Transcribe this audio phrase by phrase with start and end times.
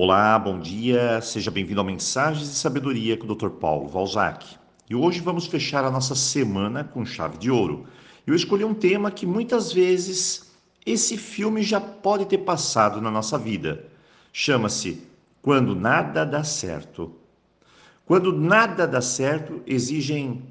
[0.00, 3.48] Olá, bom dia, seja bem-vindo ao Mensagens de Sabedoria com o Dr.
[3.48, 4.46] Paulo Valzac.
[4.88, 7.84] E hoje vamos fechar a nossa semana com chave de ouro.
[8.24, 10.52] Eu escolhi um tema que muitas vezes
[10.86, 13.86] esse filme já pode ter passado na nossa vida.
[14.32, 15.02] Chama-se
[15.42, 17.16] Quando Nada Dá Certo.
[18.06, 20.44] Quando nada dá certo, exigem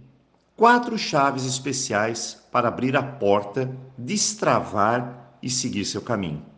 [0.58, 6.57] quatro chaves especiais para abrir a porta, destravar e seguir seu caminho.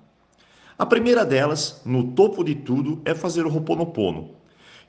[0.79, 4.35] A primeira delas, no topo de tudo, é fazer o Ho'oponopono.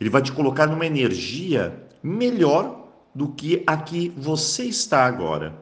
[0.01, 5.53] Ele vai te colocar numa energia melhor do que a que você está agora.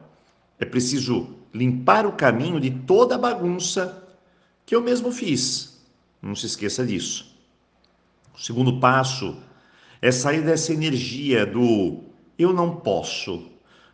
[0.59, 4.07] É preciso limpar o caminho de toda a bagunça
[4.67, 5.83] que eu mesmo fiz.
[6.21, 7.35] Não se esqueça disso.
[8.35, 9.35] O segundo passo
[9.99, 12.03] é sair dessa energia do
[12.37, 13.47] eu não posso,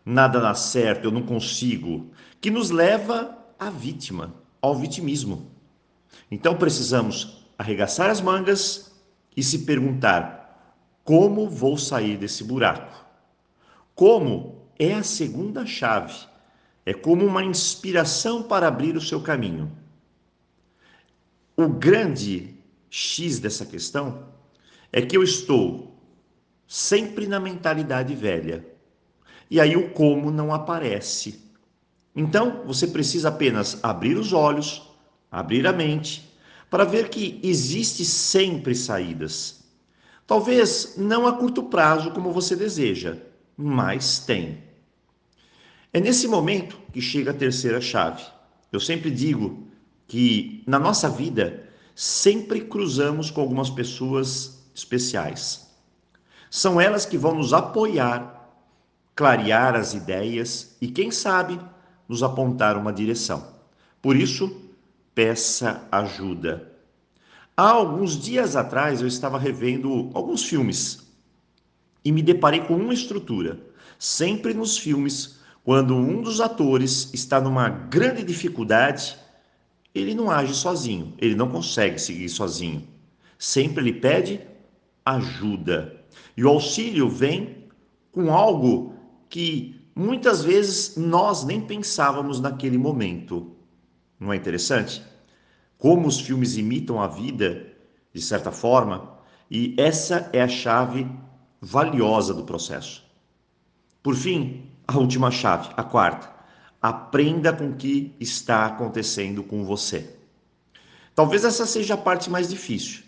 [0.05, 5.54] nada dá certo, eu não consigo, que nos leva à vítima, ao vitimismo.
[6.29, 8.91] Então precisamos arregaçar as mangas
[9.35, 13.05] e se perguntar: como vou sair desse buraco?
[13.93, 16.13] Como é a segunda chave.
[16.85, 19.71] É como uma inspiração para abrir o seu caminho.
[21.57, 22.53] O grande
[22.90, 24.27] X dessa questão
[24.91, 25.99] é que eu estou
[26.68, 28.65] sempre na mentalidade velha.
[29.49, 31.43] E aí o como não aparece.
[32.15, 34.84] Então, você precisa apenas abrir os olhos,
[35.35, 36.33] abrir a mente,
[36.69, 39.65] para ver que existe sempre saídas.
[40.25, 43.17] Talvez não a curto prazo como você deseja,
[43.57, 44.63] mas tem.
[45.91, 48.23] É nesse momento que chega a terceira chave.
[48.71, 49.67] Eu sempre digo
[50.07, 55.69] que na nossa vida sempre cruzamos com algumas pessoas especiais.
[56.49, 58.53] São elas que vão nos apoiar,
[59.13, 61.59] clarear as ideias e, quem sabe,
[62.07, 63.53] nos apontar uma direção.
[64.01, 64.65] Por isso,
[65.16, 66.72] peça ajuda.
[67.56, 71.08] Há alguns dias atrás eu estava revendo alguns filmes
[72.03, 73.58] e me deparei com uma estrutura.
[73.97, 79.18] Sempre nos filmes, quando um dos atores está numa grande dificuldade,
[79.96, 82.86] ele não age sozinho, ele não consegue seguir sozinho.
[83.40, 84.42] Sempre ele pede
[85.06, 85.96] ajuda.
[86.36, 87.70] E o auxílio vem
[88.12, 88.94] com algo
[89.30, 93.56] que muitas vezes nós nem pensávamos naquele momento.
[94.20, 95.03] Não é interessante?
[95.78, 97.68] Como os filmes imitam a vida,
[98.14, 99.18] de certa forma,
[99.50, 101.08] e essa é a chave
[101.62, 103.04] valiosa do processo.
[104.02, 106.34] Por fim, a última chave, a quarta.
[106.81, 110.16] Aprenda com o que está acontecendo com você.
[111.14, 113.04] Talvez essa seja a parte mais difícil,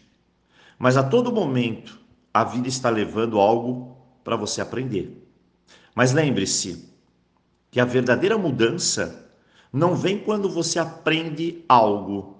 [0.79, 2.00] mas a todo momento
[2.34, 5.28] a vida está levando algo para você aprender.
[5.94, 6.90] Mas lembre-se
[7.69, 9.26] que a verdadeira mudança
[9.72, 12.38] não vem quando você aprende algo,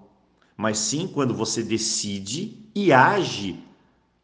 [0.56, 3.64] mas sim quando você decide e age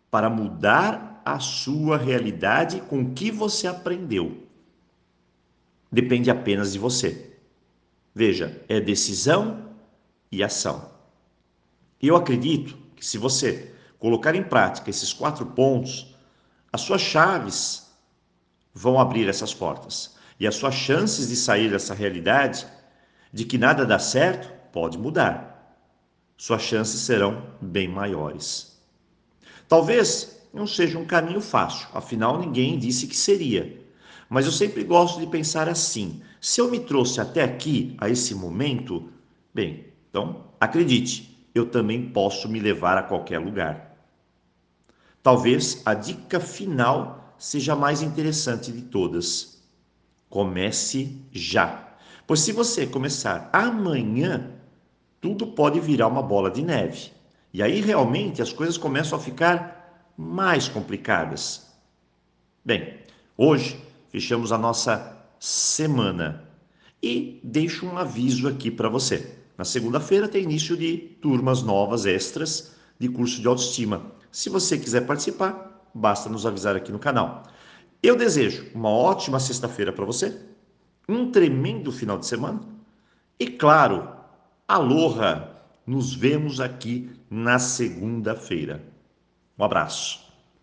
[0.09, 4.43] para mudar a sua realidade com o que você aprendeu.
[5.91, 7.37] Depende apenas de você.
[8.15, 9.69] Veja, é decisão
[10.31, 10.91] e ação.
[12.01, 16.15] E eu acredito que se você colocar em prática esses quatro pontos,
[16.71, 17.91] as suas chaves
[18.73, 20.15] vão abrir essas portas.
[20.39, 22.67] E as suas chances de sair dessa realidade
[23.33, 25.81] de que nada dá certo, pode mudar.
[26.37, 28.79] Suas chances serão bem maiores.
[29.67, 33.81] Talvez não seja um caminho fácil, afinal ninguém disse que seria.
[34.29, 38.35] Mas eu sempre gosto de pensar assim: se eu me trouxe até aqui, a esse
[38.35, 39.09] momento,
[39.53, 43.97] bem, então acredite, eu também posso me levar a qualquer lugar.
[45.23, 49.61] Talvez a dica final seja a mais interessante de todas.
[50.29, 51.92] Comece já.
[52.25, 54.49] Pois se você começar amanhã,
[55.19, 57.11] tudo pode virar uma bola de neve.
[57.53, 61.67] E aí realmente as coisas começam a ficar mais complicadas.
[62.63, 62.99] Bem,
[63.37, 63.77] hoje
[64.09, 66.47] fechamos a nossa semana
[67.01, 69.37] e deixo um aviso aqui para você.
[69.57, 74.13] Na segunda-feira tem início de turmas novas extras de curso de autoestima.
[74.31, 77.43] Se você quiser participar, basta nos avisar aqui no canal.
[78.01, 80.52] Eu desejo uma ótima sexta-feira para você
[81.07, 82.61] um tremendo final de semana.
[83.39, 84.09] E claro,
[84.67, 85.51] aloha!
[85.85, 88.81] Nos vemos aqui na segunda-feira.
[89.59, 90.32] Um abraço.